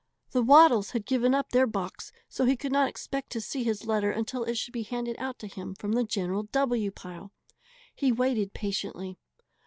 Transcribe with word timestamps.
The 0.31 0.41
Waddles 0.41 0.89
had 0.93 1.05
given 1.05 1.35
up 1.35 1.51
their 1.51 1.67
box, 1.67 2.11
so 2.27 2.43
he 2.45 2.57
could 2.57 2.71
not 2.71 2.89
expect 2.89 3.31
to 3.33 3.39
see 3.39 3.63
his 3.63 3.85
letter 3.85 4.09
until 4.09 4.43
it 4.43 4.57
should 4.57 4.71
be 4.73 4.81
handed 4.81 5.15
out 5.19 5.37
to 5.37 5.47
him 5.47 5.75
from 5.75 5.91
the 5.91 6.03
general 6.03 6.41
"W" 6.51 6.89
pile. 6.89 7.31
He 7.93 8.11
waited 8.11 8.53
patiently. 8.55 9.19